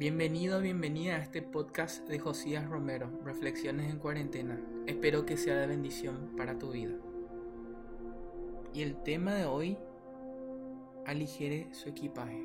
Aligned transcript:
Bienvenido, 0.00 0.62
bienvenida 0.62 1.16
a 1.16 1.18
este 1.18 1.42
podcast 1.42 2.08
de 2.08 2.18
Josías 2.18 2.66
Romero, 2.66 3.10
Reflexiones 3.22 3.90
en 3.90 3.98
cuarentena. 3.98 4.58
Espero 4.86 5.26
que 5.26 5.36
sea 5.36 5.56
de 5.56 5.66
bendición 5.66 6.30
para 6.38 6.58
tu 6.58 6.70
vida. 6.70 6.94
Y 8.72 8.80
el 8.80 9.02
tema 9.02 9.34
de 9.34 9.44
hoy, 9.44 9.76
aligere 11.04 11.68
su 11.72 11.90
equipaje. 11.90 12.42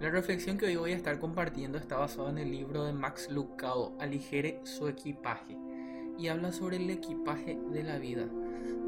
La 0.00 0.10
reflexión 0.10 0.58
que 0.58 0.66
hoy 0.66 0.76
voy 0.76 0.92
a 0.92 0.96
estar 0.96 1.18
compartiendo 1.18 1.78
está 1.78 1.96
basada 1.96 2.28
en 2.28 2.36
el 2.36 2.50
libro 2.50 2.84
de 2.84 2.92
Max 2.92 3.30
Lucado, 3.30 3.94
Aligere 3.98 4.60
su 4.64 4.86
equipaje, 4.86 5.56
y 6.18 6.28
habla 6.28 6.52
sobre 6.52 6.76
el 6.76 6.90
equipaje 6.90 7.58
de 7.70 7.82
la 7.82 7.98
vida. 7.98 8.26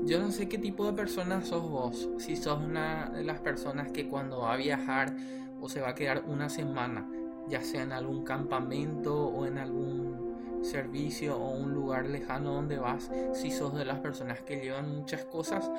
Yo 0.04 0.20
no 0.20 0.30
sé 0.30 0.48
qué 0.48 0.58
tipo 0.58 0.84
de 0.86 0.92
persona 0.92 1.42
sos 1.42 1.68
vos. 1.68 2.10
Si 2.18 2.36
sos 2.36 2.60
una 2.62 3.10
de 3.10 3.24
las 3.24 3.40
personas 3.40 3.90
que 3.90 4.08
cuando 4.08 4.40
va 4.40 4.52
a 4.52 4.56
viajar 4.56 5.16
o 5.60 5.68
se 5.68 5.80
va 5.80 5.90
a 5.90 5.94
quedar 5.94 6.24
una 6.26 6.48
semana, 6.50 7.08
ya 7.48 7.62
sea 7.62 7.82
en 7.82 7.92
algún 7.92 8.22
campamento 8.22 9.28
o 9.28 9.46
en 9.46 9.58
algún 9.58 10.60
servicio 10.62 11.36
o 11.38 11.50
un 11.56 11.72
lugar 11.72 12.06
lejano 12.06 12.54
donde 12.54 12.78
vas, 12.78 13.10
si 13.32 13.50
sos 13.50 13.74
de 13.74 13.84
las 13.84 14.00
personas 14.00 14.42
que 14.42 14.60
llevan 14.60 14.94
muchas 14.94 15.24
cosas 15.24 15.70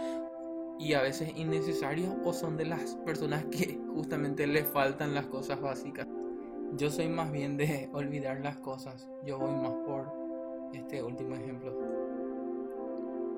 y 0.79 0.93
a 0.93 1.01
veces 1.01 1.31
innecesarias 1.35 2.11
o 2.23 2.33
son 2.33 2.57
de 2.57 2.65
las 2.65 2.95
personas 3.05 3.45
que 3.45 3.79
justamente 3.93 4.47
le 4.47 4.63
faltan 4.63 5.13
las 5.13 5.25
cosas 5.27 5.61
básicas. 5.61 6.07
Yo 6.77 6.89
soy 6.89 7.07
más 7.07 7.31
bien 7.31 7.57
de 7.57 7.89
olvidar 7.93 8.41
las 8.41 8.57
cosas. 8.57 9.07
Yo 9.23 9.37
voy 9.37 9.53
más 9.53 9.73
por 9.85 10.24
este 10.73 11.03
último 11.03 11.35
ejemplo. 11.35 11.73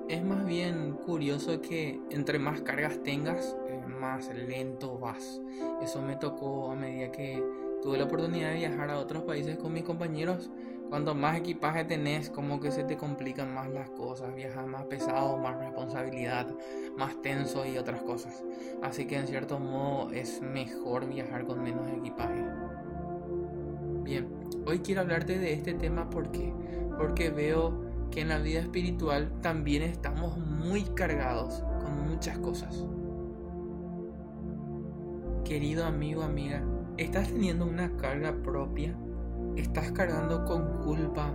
Es 0.08 0.24
más 0.24 0.46
bien 0.46 0.92
curioso 0.92 1.60
que 1.60 2.00
entre 2.10 2.38
más 2.38 2.62
cargas 2.62 3.02
tengas, 3.02 3.54
eh, 3.68 3.78
más 4.00 4.34
lento 4.34 4.98
vas. 4.98 5.42
Eso 5.82 6.00
me 6.00 6.16
tocó 6.16 6.70
a 6.70 6.74
medida 6.74 7.12
que 7.12 7.44
tuve 7.82 7.98
la 7.98 8.04
oportunidad 8.04 8.50
de 8.50 8.56
viajar 8.56 8.88
a 8.88 8.98
otros 8.98 9.24
países 9.24 9.58
con 9.58 9.74
mis 9.74 9.84
compañeros. 9.84 10.50
Cuanto 10.88 11.14
más 11.14 11.36
equipaje 11.36 11.84
tenés, 11.84 12.30
como 12.30 12.58
que 12.58 12.70
se 12.70 12.84
te 12.84 12.96
complican 12.96 13.52
más 13.52 13.68
las 13.68 13.90
cosas. 13.90 14.34
Viajas 14.34 14.66
más 14.66 14.84
pesado, 14.84 15.36
más 15.36 15.58
responsabilidad, 15.58 16.46
más 16.96 17.20
tenso 17.20 17.66
y 17.66 17.76
otras 17.76 18.00
cosas. 18.00 18.42
Así 18.82 19.04
que 19.06 19.18
en 19.18 19.26
cierto 19.26 19.58
modo 19.58 20.10
es 20.10 20.40
mejor 20.40 21.06
viajar 21.06 21.44
con 21.44 21.62
menos 21.62 21.86
equipaje. 21.98 22.46
Bien, 24.04 24.26
hoy 24.66 24.78
quiero 24.78 25.02
hablarte 25.02 25.38
de 25.38 25.52
este 25.52 25.74
tema 25.74 26.08
porque 26.08 26.54
porque 26.98 27.30
veo 27.30 27.88
que 28.10 28.20
en 28.20 28.28
la 28.28 28.38
vida 28.38 28.60
espiritual 28.60 29.32
también 29.40 29.82
estamos 29.82 30.36
muy 30.38 30.82
cargados 30.82 31.62
con 31.80 32.08
muchas 32.08 32.38
cosas. 32.38 32.84
Querido 35.44 35.86
amigo, 35.86 36.22
amiga, 36.22 36.62
¿estás 36.96 37.28
teniendo 37.28 37.64
una 37.64 37.96
carga 37.96 38.34
propia? 38.42 38.96
¿Estás 39.56 39.92
cargando 39.92 40.44
con 40.44 40.82
culpa, 40.82 41.32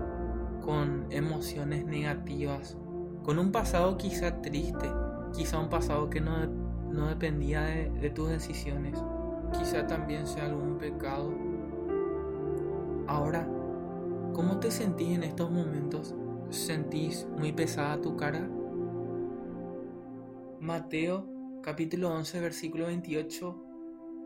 con 0.61 1.07
emociones 1.09 1.85
negativas, 1.85 2.77
con 3.23 3.39
un 3.39 3.51
pasado 3.51 3.97
quizá 3.97 4.41
triste, 4.41 4.89
quizá 5.33 5.59
un 5.59 5.69
pasado 5.69 6.09
que 6.09 6.21
no, 6.21 6.45
no 6.91 7.07
dependía 7.07 7.61
de, 7.61 7.89
de 7.89 8.09
tus 8.09 8.29
decisiones, 8.29 9.01
quizá 9.57 9.87
también 9.87 10.27
sea 10.27 10.45
algún 10.45 10.77
pecado? 10.77 11.33
Ahora, 13.07 13.47
¿cómo 14.33 14.59
te 14.59 14.71
sentís 14.71 15.09
en 15.09 15.23
estos 15.23 15.51
momentos? 15.51 16.15
¿Sentís 16.49 17.27
muy 17.37 17.51
pesada 17.51 18.01
tu 18.01 18.17
cara? 18.17 18.49
Mateo 20.59 21.27
capítulo 21.61 22.09
11 22.11 22.39
versículo 22.41 22.87
28 22.87 23.63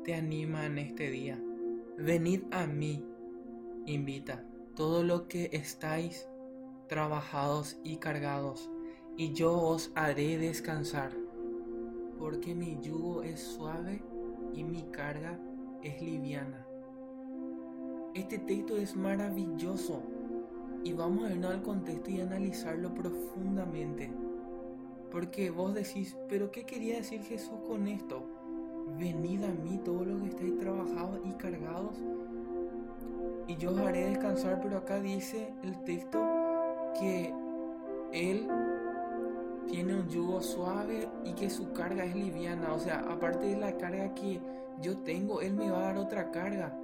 te 0.05 0.15
anima 0.15 0.65
en 0.65 0.77
este 0.77 1.09
día. 1.09 1.43
Venid 1.97 2.43
a 2.51 2.67
mí, 2.67 3.05
invita, 3.85 4.45
todo 4.75 5.03
lo 5.03 5.27
que 5.27 5.49
estáis 5.51 6.29
trabajados 6.87 7.77
y 7.83 7.97
cargados, 7.97 8.69
y 9.17 9.33
yo 9.33 9.59
os 9.59 9.91
haré 9.95 10.37
descansar, 10.37 11.11
porque 12.17 12.55
mi 12.55 12.79
yugo 12.81 13.23
es 13.23 13.41
suave 13.41 14.01
y 14.53 14.63
mi 14.63 14.83
carga 14.83 15.37
es 15.81 16.01
liviana. 16.01 16.66
Este 18.17 18.39
texto 18.39 18.75
es 18.77 18.95
maravilloso 18.95 20.01
y 20.83 20.91
vamos 20.91 21.25
a 21.25 21.31
irnos 21.31 21.51
al 21.51 21.61
contexto 21.61 22.09
y 22.09 22.19
analizarlo 22.19 22.91
profundamente. 22.91 24.11
Porque 25.11 25.51
vos 25.51 25.75
decís, 25.75 26.17
pero 26.27 26.49
¿qué 26.49 26.65
quería 26.65 26.95
decir 26.95 27.21
Jesús 27.21 27.59
con 27.67 27.87
esto? 27.87 28.23
Venid 28.97 29.43
a 29.43 29.53
mí 29.53 29.79
todos 29.85 30.07
los 30.07 30.19
que 30.23 30.29
estáis 30.29 30.57
trabajados 30.57 31.19
y 31.25 31.31
cargados 31.33 31.95
y 33.45 33.55
yo 33.57 33.69
os 33.69 33.77
haré 33.77 34.09
descansar, 34.09 34.61
pero 34.63 34.79
acá 34.79 34.99
dice 34.99 35.53
el 35.61 35.77
texto 35.83 36.19
que 36.99 37.31
Él 38.13 38.47
tiene 39.67 39.93
un 39.93 40.09
yugo 40.09 40.41
suave 40.41 41.07
y 41.23 41.33
que 41.33 41.51
su 41.51 41.71
carga 41.71 42.03
es 42.03 42.15
liviana. 42.15 42.73
O 42.73 42.79
sea, 42.79 43.01
aparte 43.01 43.45
de 43.45 43.57
la 43.57 43.77
carga 43.77 44.15
que 44.15 44.41
yo 44.81 44.97
tengo, 44.97 45.39
Él 45.39 45.53
me 45.53 45.69
va 45.69 45.77
a 45.77 45.93
dar 45.93 45.97
otra 45.97 46.31
carga. 46.31 46.75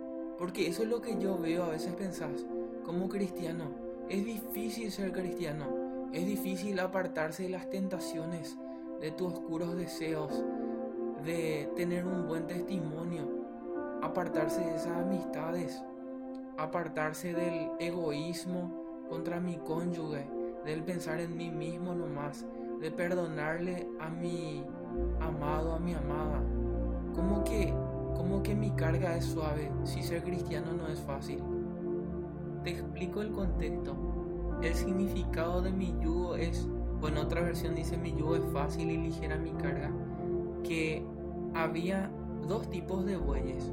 Porque 0.43 0.67
eso 0.67 0.83
es 0.83 0.89
lo 0.89 0.99
que 0.99 1.17
yo 1.17 1.37
veo, 1.37 1.63
a 1.63 1.69
veces 1.69 1.93
pensás, 1.93 2.45
como 2.83 3.07
cristiano, 3.07 3.71
es 4.09 4.25
difícil 4.25 4.91
ser 4.91 5.13
cristiano, 5.13 6.09
es 6.11 6.25
difícil 6.25 6.81
apartarse 6.81 7.43
de 7.43 7.49
las 7.49 7.69
tentaciones, 7.69 8.57
de 8.99 9.11
tus 9.11 9.31
oscuros 9.31 9.77
deseos, 9.77 10.43
de 11.23 11.71
tener 11.77 12.05
un 12.05 12.27
buen 12.27 12.45
testimonio, 12.45 13.21
apartarse 14.01 14.59
de 14.59 14.75
esas 14.75 14.97
amistades, 14.97 15.81
apartarse 16.57 17.33
del 17.33 17.69
egoísmo 17.79 19.05
contra 19.07 19.39
mi 19.39 19.55
cónyuge, 19.59 20.27
del 20.65 20.83
pensar 20.83 21.21
en 21.21 21.37
mí 21.37 21.51
mismo 21.51 21.95
nomás, 21.95 22.45
de 22.81 22.91
perdonarle 22.91 23.87
a 23.97 24.09
mi 24.09 24.61
amado, 25.21 25.75
a 25.75 25.79
mi 25.79 25.93
amada. 25.93 26.43
Como 27.15 27.45
que, 27.45 27.73
como 28.23 28.41
que 28.41 28.55
mi 28.55 28.71
carga 28.71 29.17
es 29.17 29.25
suave 29.25 29.69
si 29.83 30.01
ser 30.01 30.23
cristiano 30.23 30.71
no 30.71 30.87
es 30.87 31.01
fácil. 31.01 31.39
Te 32.63 32.71
explico 32.71 33.21
el 33.21 33.31
contexto. 33.31 33.95
El 34.61 34.73
significado 34.73 35.61
de 35.61 35.73
mi 35.73 35.93
yugo 36.01 36.35
es, 36.35 36.65
o 37.01 37.19
otra 37.19 37.41
versión 37.41 37.75
dice 37.75 37.97
mi 37.97 38.15
yugo 38.15 38.37
es 38.37 38.45
fácil 38.53 38.89
y 38.89 38.97
ligera 38.97 39.35
mi 39.35 39.51
carga, 39.51 39.91
que 40.63 41.05
había 41.53 42.09
dos 42.47 42.69
tipos 42.69 43.05
de 43.05 43.17
bueyes. 43.17 43.69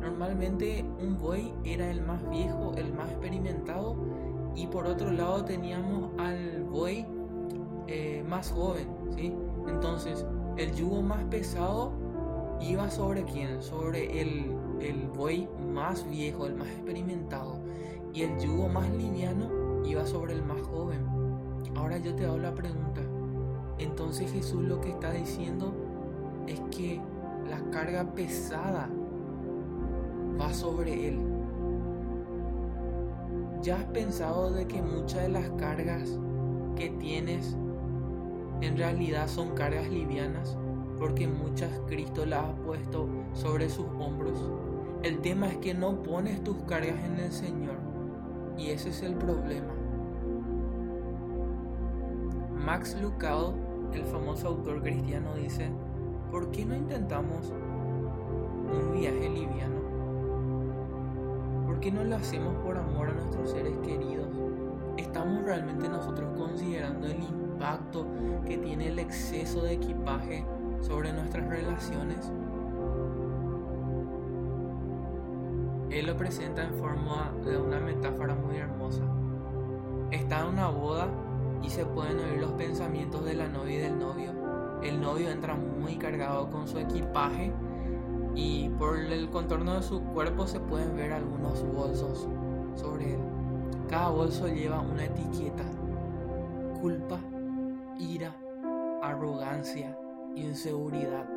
Normalmente 0.00 0.84
un 1.02 1.18
buey 1.18 1.52
era 1.64 1.90
el 1.90 2.02
más 2.02 2.28
viejo, 2.30 2.72
el 2.76 2.92
más 2.94 3.10
experimentado, 3.10 3.96
y 4.54 4.68
por 4.68 4.86
otro 4.86 5.10
lado 5.10 5.44
teníamos 5.44 6.10
al 6.18 6.62
buey 6.62 7.04
eh, 7.88 8.24
más 8.28 8.52
joven, 8.52 8.86
¿sí? 9.16 9.34
Entonces, 9.66 10.24
el 10.56 10.72
yugo 10.74 11.02
más 11.02 11.24
pesado 11.24 11.92
iba 12.60 12.90
sobre 12.90 13.24
quién? 13.24 13.62
Sobre 13.62 14.20
el, 14.20 14.56
el 14.80 15.08
buey 15.08 15.48
más 15.72 16.08
viejo, 16.08 16.46
el 16.46 16.54
más 16.54 16.68
experimentado 16.68 17.58
y 18.12 18.22
el 18.22 18.38
yugo 18.38 18.68
más 18.68 18.88
liviano 18.90 19.48
iba 19.84 20.04
sobre 20.06 20.34
el 20.34 20.42
más 20.42 20.60
joven. 20.62 21.06
Ahora 21.76 21.98
yo 21.98 22.14
te 22.14 22.24
hago 22.24 22.38
la 22.38 22.54
pregunta. 22.54 23.00
Entonces 23.78 24.30
Jesús 24.30 24.62
lo 24.62 24.80
que 24.80 24.90
está 24.90 25.12
diciendo 25.12 25.72
es 26.46 26.60
que 26.76 27.00
la 27.48 27.58
carga 27.70 28.04
pesada 28.14 28.88
va 30.40 30.52
sobre 30.52 31.08
él. 31.08 31.18
¿Ya 33.62 33.76
has 33.76 33.84
pensado 33.84 34.50
de 34.50 34.66
que 34.66 34.82
muchas 34.82 35.22
de 35.22 35.28
las 35.28 35.48
cargas 35.50 36.18
que 36.76 36.90
tienes 36.90 37.56
en 38.60 38.76
realidad 38.76 39.28
son 39.28 39.54
cargas 39.54 39.88
livianas? 39.88 40.56
Porque 41.00 41.26
muchas 41.26 41.70
Cristo 41.88 42.24
las 42.26 42.44
ha 42.44 42.54
puesto 42.56 43.08
sobre 43.32 43.68
sus 43.68 43.86
hombros. 43.98 44.38
El 45.02 45.20
tema 45.20 45.48
es 45.48 45.56
que 45.56 45.74
no 45.74 46.02
pones 46.02 46.44
tus 46.44 46.58
cargas 46.64 47.02
en 47.04 47.18
el 47.18 47.32
Señor 47.32 47.76
y 48.58 48.68
ese 48.68 48.90
es 48.90 49.02
el 49.02 49.14
problema. 49.14 49.72
Max 52.54 52.96
Lucado, 53.00 53.54
el 53.94 54.04
famoso 54.04 54.48
autor 54.48 54.82
cristiano, 54.82 55.34
dice, 55.34 55.70
¿por 56.30 56.50
qué 56.50 56.66
no 56.66 56.76
intentamos 56.76 57.50
un 58.70 58.92
viaje 58.92 59.28
liviano? 59.30 59.80
¿Por 61.66 61.80
qué 61.80 61.90
no 61.90 62.04
lo 62.04 62.16
hacemos 62.16 62.54
por 62.62 62.76
amor 62.76 63.08
a 63.08 63.14
nuestros 63.14 63.50
seres 63.50 63.76
queridos? 63.78 64.28
¿Estamos 64.98 65.42
realmente 65.44 65.88
nosotros 65.88 66.28
considerando 66.36 67.06
el 67.06 67.22
impacto 67.60 68.06
que 68.46 68.56
tiene 68.56 68.88
el 68.88 68.98
exceso 68.98 69.60
de 69.60 69.74
equipaje 69.74 70.46
sobre 70.80 71.12
nuestras 71.12 71.46
relaciones? 71.46 72.32
Él 75.90 76.06
lo 76.06 76.16
presenta 76.16 76.64
en 76.64 76.72
forma 76.74 77.32
de 77.44 77.58
una 77.58 77.78
metáfora 77.78 78.34
muy 78.34 78.56
hermosa. 78.56 79.02
Está 80.10 80.40
en 80.40 80.46
una 80.46 80.68
boda 80.68 81.08
y 81.62 81.68
se 81.68 81.84
pueden 81.84 82.18
oír 82.20 82.40
los 82.40 82.52
pensamientos 82.52 83.26
de 83.26 83.34
la 83.34 83.46
novia 83.48 83.76
y 83.76 83.80
del 83.82 83.98
novio. 83.98 84.30
El 84.82 84.98
novio 84.98 85.28
entra 85.28 85.54
muy 85.54 85.96
cargado 85.96 86.48
con 86.48 86.66
su 86.66 86.78
equipaje 86.78 87.52
y 88.34 88.70
por 88.70 88.96
el 88.96 89.28
contorno 89.28 89.74
de 89.74 89.82
su 89.82 90.00
cuerpo 90.00 90.46
se 90.46 90.60
pueden 90.60 90.96
ver 90.96 91.12
algunos 91.12 91.62
bolsos 91.74 92.26
sobre 92.74 93.14
él. 93.14 93.20
Cada 93.90 94.08
bolso 94.08 94.48
lleva 94.48 94.80
una 94.80 95.04
etiqueta. 95.04 95.64
Culpa, 96.80 97.18
ira, 98.00 98.36
arrogancia, 99.02 99.96
inseguridad. 100.34 101.28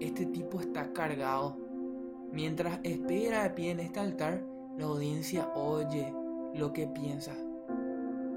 Este 0.00 0.26
tipo 0.26 0.60
está 0.60 0.92
cargado. 0.92 1.56
Mientras 2.32 2.80
espera 2.82 3.44
de 3.44 3.50
pie 3.50 3.70
en 3.70 3.80
este 3.80 4.00
altar, 4.00 4.42
la 4.76 4.86
audiencia 4.86 5.52
oye 5.54 6.12
lo 6.54 6.72
que 6.72 6.86
piensa. 6.86 7.34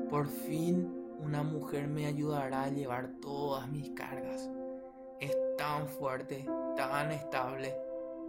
Por 0.10 0.28
fin 0.28 0.94
una 1.20 1.44
mujer 1.44 1.88
me 1.88 2.06
ayudará 2.06 2.64
a 2.64 2.70
llevar 2.70 3.10
todas 3.22 3.70
mis 3.70 3.90
cargas. 3.92 4.50
Es 5.20 5.36
tan 5.58 5.88
fuerte, 5.88 6.46
tan 6.76 7.12
estable. 7.12 7.74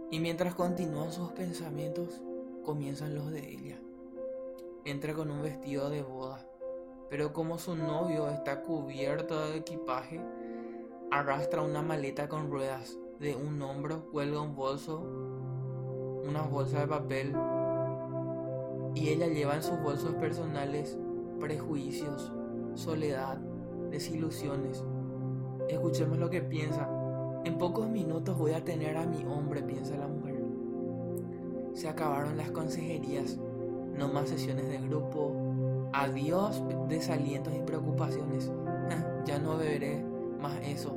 Y 0.09 0.19
mientras 0.19 0.55
continúan 0.55 1.11
sus 1.11 1.31
pensamientos, 1.33 2.21
comienzan 2.63 3.13
los 3.13 3.31
de 3.31 3.47
ella. 3.47 3.77
Entra 4.85 5.13
con 5.13 5.29
un 5.29 5.43
vestido 5.43 5.89
de 5.89 6.01
boda, 6.01 6.48
pero 7.09 7.33
como 7.33 7.57
su 7.57 7.75
novio 7.75 8.29
está 8.29 8.61
cubierto 8.61 9.49
de 9.49 9.57
equipaje, 9.57 10.21
arrastra 11.11 11.61
una 11.61 11.81
maleta 11.81 12.29
con 12.29 12.51
ruedas. 12.51 12.97
De 13.19 13.35
un 13.35 13.61
hombro 13.61 14.09
cuelga 14.11 14.41
un 14.41 14.55
bolso, 14.55 15.01
una 16.25 16.43
bolsa 16.43 16.81
de 16.81 16.87
papel, 16.87 17.35
y 18.95 19.09
ella 19.09 19.27
lleva 19.27 19.55
en 19.55 19.63
sus 19.63 19.79
bolsos 19.81 20.13
personales 20.15 20.97
prejuicios, 21.39 22.31
soledad, 22.75 23.37
desilusiones. 23.89 24.83
Escuchemos 25.67 26.17
lo 26.17 26.29
que 26.29 26.41
piensa. 26.41 26.89
En 27.45 27.57
pocos 27.57 27.89
minutos 27.89 28.37
voy 28.37 28.51
a 28.51 28.63
tener 28.63 28.97
a 28.97 29.05
mi 29.05 29.25
hombre, 29.25 29.61
piensa 29.63 29.97
la 29.97 30.07
mujer. 30.07 30.43
Se 31.73 31.87
acabaron 31.87 32.37
las 32.37 32.51
consejerías 32.51 33.37
no 33.97 34.07
más 34.07 34.29
sesiones 34.29 34.69
de 34.69 34.77
grupo, 34.79 35.48
adiós 35.93 36.61
desalientos 36.87 37.53
y 37.53 37.61
preocupaciones, 37.61 38.51
ya 39.25 39.39
no 39.39 39.57
beberé 39.57 40.03
más 40.39 40.59
eso. 40.63 40.95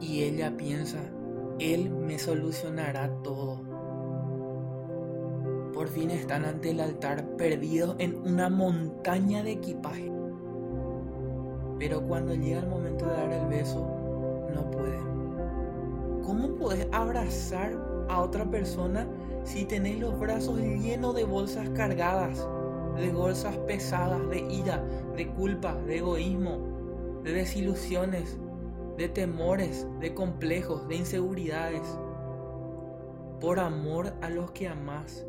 Y 0.00 0.22
ella 0.22 0.56
piensa, 0.56 0.98
Él 1.58 1.90
me 1.90 2.18
solucionará 2.18 3.10
todo. 3.22 3.60
Por 5.72 5.88
fin 5.88 6.10
están 6.10 6.44
ante 6.44 6.70
el 6.70 6.80
altar 6.80 7.36
perdidos 7.36 7.96
en 7.98 8.16
una 8.26 8.48
montaña 8.48 9.42
de 9.42 9.52
equipaje. 9.52 10.10
Pero 11.78 12.02
cuando 12.02 12.34
llega 12.34 12.60
el 12.60 12.68
momento 12.68 13.06
de 13.06 13.12
dar 13.12 13.32
el 13.32 13.46
beso, 13.46 13.86
no 14.54 14.70
pueden. 14.70 16.22
¿Cómo 16.24 16.56
puedes 16.56 16.88
abrazar 16.92 18.06
a 18.08 18.20
otra 18.20 18.50
persona 18.50 19.06
si 19.44 19.64
tenéis 19.64 20.00
los 20.00 20.18
brazos 20.18 20.58
llenos 20.58 21.14
de 21.14 21.24
bolsas 21.24 21.68
cargadas, 21.70 22.46
de 22.98 23.12
bolsas 23.12 23.56
pesadas, 23.58 24.28
de 24.28 24.40
ira, 24.40 24.84
de 25.16 25.28
culpa, 25.28 25.74
de 25.74 25.98
egoísmo, 25.98 27.20
de 27.22 27.32
desilusiones, 27.32 28.38
de 28.96 29.08
temores, 29.08 29.86
de 30.00 30.14
complejos, 30.14 30.88
de 30.88 30.96
inseguridades. 30.96 31.98
Por 33.40 33.60
amor 33.60 34.12
a 34.20 34.28
los 34.28 34.50
que 34.50 34.66
amás, 34.66 35.24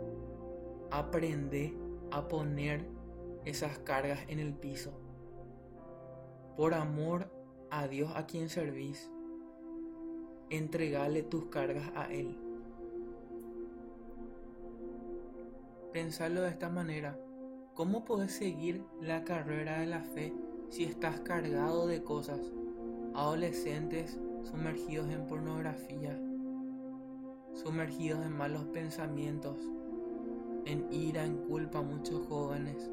aprende 0.90 1.78
a 2.12 2.28
poner 2.28 2.88
esas 3.46 3.78
cargas 3.80 4.20
en 4.28 4.40
el 4.40 4.54
piso. 4.54 4.92
Por 6.58 6.74
amor 6.74 7.32
a 7.70 7.88
Dios 7.88 8.12
a 8.16 8.26
quien 8.26 8.50
servís, 8.50 9.12
entregale 10.50 11.22
tus 11.22 11.46
cargas 11.46 11.92
a 11.96 12.12
Él. 12.12 12.38
Pensarlo 15.94 16.42
de 16.42 16.50
esta 16.50 16.70
manera. 16.70 17.18
¿Cómo 17.80 18.04
puedes 18.04 18.34
seguir 18.34 18.84
la 19.00 19.24
carrera 19.24 19.80
de 19.80 19.86
la 19.86 20.02
fe 20.02 20.34
si 20.68 20.84
estás 20.84 21.22
cargado 21.22 21.88
de 21.88 22.04
cosas? 22.04 22.52
Adolescentes 23.14 24.20
sumergidos 24.44 25.10
en 25.10 25.26
pornografía, 25.28 26.20
sumergidos 27.54 28.26
en 28.26 28.34
malos 28.34 28.66
pensamientos, 28.74 29.56
en 30.66 30.92
ira, 30.92 31.24
en 31.24 31.38
culpa 31.38 31.82
muchos 31.82 32.28
jóvenes, 32.28 32.92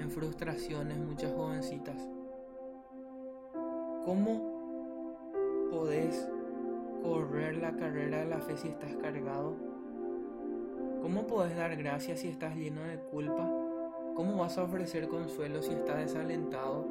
en 0.00 0.10
frustraciones 0.10 0.98
muchas 0.98 1.32
jovencitas. 1.32 2.08
¿Cómo 4.04 5.68
podés 5.70 6.28
correr 7.04 7.58
la 7.58 7.76
carrera 7.76 8.18
de 8.18 8.26
la 8.26 8.40
fe 8.40 8.56
si 8.56 8.66
estás 8.66 8.96
cargado? 8.96 9.54
¿Cómo 11.02 11.24
puedes 11.28 11.56
dar 11.56 11.76
gracias 11.76 12.18
si 12.18 12.30
estás 12.30 12.56
lleno 12.56 12.82
de 12.82 12.98
culpa? 12.98 13.63
¿Cómo 14.14 14.36
vas 14.36 14.58
a 14.58 14.62
ofrecer 14.62 15.08
consuelo 15.08 15.60
si 15.60 15.72
estás 15.72 15.96
desalentado? 15.96 16.86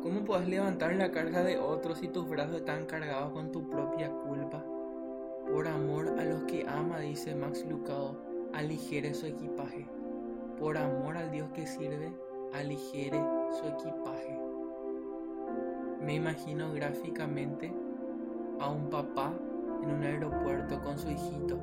¿Cómo 0.00 0.24
puedes 0.24 0.48
levantar 0.48 0.94
la 0.94 1.10
carga 1.10 1.42
de 1.42 1.58
otros 1.58 1.98
si 1.98 2.06
tus 2.06 2.28
brazos 2.28 2.56
están 2.56 2.86
cargados 2.86 3.32
con 3.32 3.50
tu 3.50 3.68
propia 3.68 4.10
culpa? 4.10 4.64
Por 5.50 5.66
amor 5.66 6.08
a 6.20 6.24
los 6.24 6.44
que 6.44 6.64
ama, 6.68 7.00
dice 7.00 7.34
Max 7.34 7.66
Lucado, 7.68 8.16
aligere 8.52 9.12
su 9.12 9.26
equipaje. 9.26 9.88
Por 10.60 10.78
amor 10.78 11.16
al 11.16 11.32
Dios 11.32 11.50
que 11.52 11.66
sirve, 11.66 12.12
aligere 12.52 13.20
su 13.50 13.66
equipaje. 13.66 14.40
Me 16.00 16.14
imagino 16.14 16.72
gráficamente 16.72 17.74
a 18.60 18.70
un 18.70 18.88
papá 18.88 19.32
en 19.82 19.90
un 19.90 20.02
aeropuerto 20.04 20.80
con 20.80 20.96
su 20.96 21.10
hijito 21.10 21.58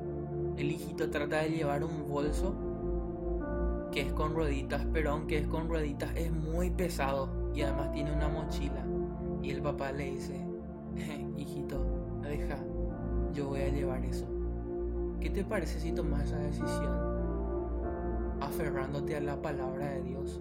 el 0.60 0.72
hijito 0.72 1.08
trata 1.08 1.38
de 1.38 1.50
llevar 1.50 1.82
un 1.84 2.06
bolso 2.06 2.54
que 3.90 4.02
es 4.02 4.12
con 4.12 4.34
rueditas, 4.34 4.86
pero 4.92 5.12
aunque 5.12 5.38
es 5.38 5.46
con 5.46 5.68
rueditas 5.68 6.10
es 6.16 6.32
muy 6.32 6.70
pesado 6.70 7.50
y 7.54 7.62
además 7.62 7.92
tiene 7.92 8.12
una 8.12 8.28
mochila. 8.28 8.84
Y 9.42 9.50
el 9.50 9.62
papá 9.62 9.92
le 9.92 10.12
dice, 10.12 10.46
hijito, 11.36 11.84
deja, 12.22 12.58
yo 13.32 13.48
voy 13.48 13.60
a 13.60 13.68
llevar 13.68 14.04
eso. 14.04 14.26
¿Qué 15.20 15.30
te 15.30 15.44
parece 15.44 15.80
si 15.80 15.92
tomas 15.92 16.24
esa 16.24 16.38
decisión? 16.38 17.10
Aferrándote 18.40 19.16
a 19.16 19.20
la 19.20 19.40
palabra 19.40 19.90
de 19.90 20.02
Dios. 20.02 20.40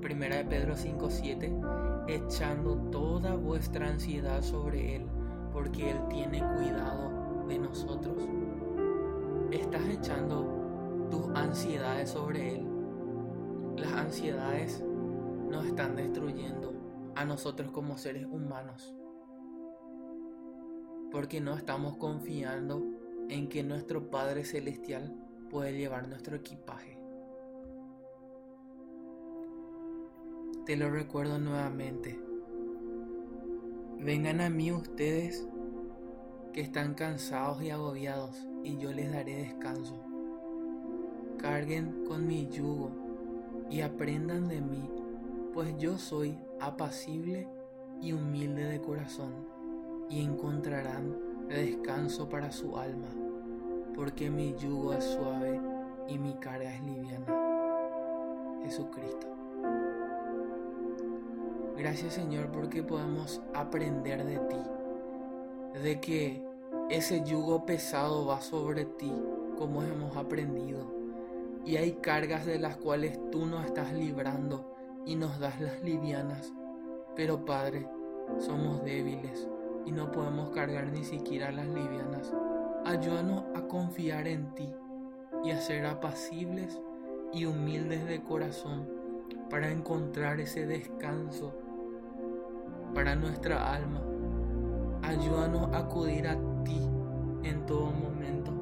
Primera 0.00 0.36
de 0.36 0.44
Pedro 0.44 0.74
5:7, 0.76 2.06
echando 2.08 2.76
toda 2.90 3.36
vuestra 3.36 3.88
ansiedad 3.88 4.42
sobre 4.42 4.96
Él, 4.96 5.06
porque 5.52 5.90
Él 5.90 5.98
tiene 6.10 6.42
cuidado 6.56 7.46
de 7.48 7.58
nosotros 7.58 8.16
estás 9.54 9.82
echando 9.88 11.08
tus 11.10 11.28
ansiedades 11.34 12.10
sobre 12.10 12.56
Él. 12.56 12.73
Las 13.76 13.92
ansiedades 13.92 14.84
nos 15.50 15.66
están 15.66 15.96
destruyendo 15.96 16.72
a 17.16 17.24
nosotros 17.24 17.72
como 17.72 17.98
seres 17.98 18.24
humanos. 18.24 18.94
Porque 21.10 21.40
no 21.40 21.56
estamos 21.56 21.96
confiando 21.96 22.84
en 23.28 23.48
que 23.48 23.64
nuestro 23.64 24.10
Padre 24.10 24.44
Celestial 24.44 25.12
puede 25.50 25.76
llevar 25.76 26.08
nuestro 26.08 26.36
equipaje. 26.36 26.98
Te 30.66 30.76
lo 30.76 30.90
recuerdo 30.90 31.38
nuevamente. 31.40 32.18
Vengan 33.98 34.40
a 34.40 34.50
mí 34.50 34.70
ustedes 34.70 35.48
que 36.52 36.60
están 36.60 36.94
cansados 36.94 37.60
y 37.62 37.70
agobiados 37.70 38.46
y 38.62 38.78
yo 38.78 38.92
les 38.92 39.12
daré 39.12 39.36
descanso. 39.36 40.00
Carguen 41.38 42.04
con 42.06 42.26
mi 42.26 42.48
yugo 42.48 43.03
y 43.74 43.80
aprendan 43.80 44.46
de 44.46 44.60
mí, 44.60 44.88
pues 45.52 45.76
yo 45.78 45.98
soy 45.98 46.38
apacible 46.60 47.48
y 48.00 48.12
humilde 48.12 48.66
de 48.66 48.80
corazón, 48.80 49.32
y 50.08 50.22
encontrarán 50.22 51.18
descanso 51.48 52.28
para 52.28 52.52
su 52.52 52.78
alma, 52.78 53.08
porque 53.96 54.30
mi 54.30 54.54
yugo 54.54 54.92
es 54.92 55.02
suave 55.02 55.60
y 56.06 56.18
mi 56.18 56.34
carga 56.34 56.72
es 56.72 56.84
liviana. 56.84 57.26
Jesucristo. 58.62 59.26
Gracias 61.76 62.14
Señor 62.14 62.52
porque 62.52 62.84
podemos 62.84 63.42
aprender 63.54 64.24
de 64.24 64.38
ti, 64.38 65.80
de 65.82 66.00
que 66.00 66.46
ese 66.90 67.24
yugo 67.24 67.66
pesado 67.66 68.24
va 68.24 68.40
sobre 68.40 68.84
ti, 68.84 69.12
como 69.58 69.82
hemos 69.82 70.16
aprendido. 70.16 70.93
Y 71.64 71.76
hay 71.76 71.92
cargas 71.92 72.46
de 72.46 72.58
las 72.58 72.76
cuales 72.76 73.18
tú 73.30 73.46
nos 73.46 73.64
estás 73.64 73.92
librando 73.92 74.74
y 75.06 75.16
nos 75.16 75.38
das 75.38 75.60
las 75.60 75.82
livianas. 75.82 76.52
Pero 77.16 77.44
Padre, 77.44 77.88
somos 78.38 78.84
débiles 78.84 79.48
y 79.86 79.92
no 79.92 80.10
podemos 80.10 80.50
cargar 80.50 80.88
ni 80.88 81.04
siquiera 81.04 81.50
las 81.52 81.66
livianas. 81.66 82.32
Ayúdanos 82.84 83.44
a 83.54 83.62
confiar 83.62 84.28
en 84.28 84.54
ti 84.54 84.72
y 85.42 85.50
a 85.50 85.60
ser 85.60 85.86
apacibles 85.86 86.80
y 87.32 87.46
humildes 87.46 88.06
de 88.06 88.22
corazón 88.22 88.88
para 89.48 89.70
encontrar 89.70 90.40
ese 90.40 90.66
descanso 90.66 91.54
para 92.94 93.16
nuestra 93.16 93.72
alma 93.72 94.00
Ayúdanos 95.04 95.70
a 95.74 95.80
acudir 95.80 96.26
a 96.26 96.34
ti 96.64 96.80
en 97.42 97.66
todo 97.66 97.90
momento, 97.90 98.52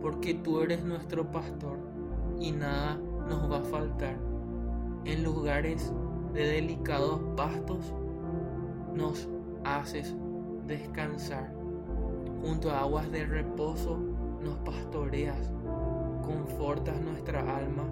porque 0.00 0.34
tú 0.34 0.60
eres 0.60 0.84
nuestro 0.84 1.32
pastor 1.32 1.78
y 2.38 2.52
nada 2.52 2.98
nos 3.28 3.50
va 3.50 3.58
a 3.58 3.62
faltar. 3.62 4.16
En 5.04 5.22
lugares 5.22 5.92
de 6.32 6.46
delicados 6.46 7.20
pastos 7.36 7.92
nos 8.94 9.28
haces 9.64 10.14
descansar. 10.66 11.52
Junto 12.42 12.70
a 12.70 12.80
aguas 12.80 13.10
de 13.10 13.24
reposo 13.24 13.98
nos 14.42 14.56
pastoreas, 14.58 15.50
confortas 16.22 17.00
nuestra 17.00 17.40
alma 17.56 17.84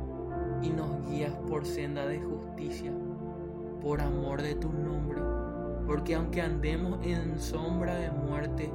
y 0.62 0.70
nos 0.70 1.08
guías 1.08 1.34
por 1.48 1.64
senda 1.64 2.06
de 2.06 2.20
justicia, 2.20 2.92
por 3.80 4.00
amor 4.00 4.42
de 4.42 4.54
tu 4.54 4.72
nombre 4.72 5.22
porque 5.86 6.14
aunque 6.14 6.40
andemos 6.40 6.98
en 7.04 7.38
sombra 7.38 7.96
de 7.96 8.10
muerte, 8.10 8.72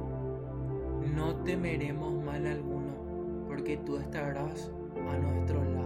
no 1.14 1.36
temeremos 1.42 2.22
mal 2.22 2.46
alguno, 2.46 3.44
porque 3.46 3.76
tú 3.78 3.96
estarás 3.96 4.70
a 5.10 5.18
nuestro 5.18 5.64
lado. 5.64 5.78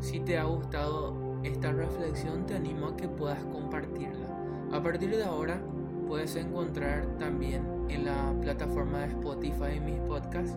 Si 0.00 0.20
te 0.20 0.38
ha 0.38 0.44
gustado 0.44 1.14
esta 1.42 1.72
reflexión, 1.72 2.46
te 2.46 2.54
animo 2.54 2.88
a 2.88 2.96
que 2.96 3.08
puedas 3.08 3.42
compartirla. 3.44 4.28
A 4.72 4.82
partir 4.82 5.16
de 5.16 5.24
ahora, 5.24 5.60
puedes 6.06 6.36
encontrar 6.36 7.06
también 7.18 7.62
en 7.88 8.04
la 8.04 8.34
plataforma 8.40 9.00
de 9.00 9.06
Spotify 9.06 9.80
mis 9.84 10.00
podcasts 10.00 10.56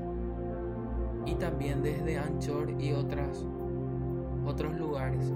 y 1.25 1.35
también 1.35 1.83
desde 1.83 2.17
Anchor 2.17 2.71
y 2.79 2.93
otras, 2.93 3.45
otros 4.45 4.75
lugares. 4.77 5.31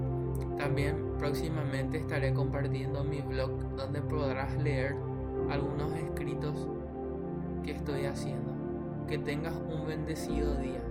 También 0.58 0.96
próximamente 1.18 1.98
estaré 1.98 2.32
compartiendo 2.32 3.04
mi 3.04 3.20
blog 3.20 3.76
donde 3.76 4.00
podrás 4.02 4.56
leer 4.62 4.96
algunos 5.50 5.92
escritos 5.94 6.68
que 7.62 7.72
estoy 7.72 8.06
haciendo. 8.06 8.55
Que 9.08 9.18
tengas 9.18 9.54
un 9.54 9.86
bendecido 9.86 10.56
día. 10.56 10.85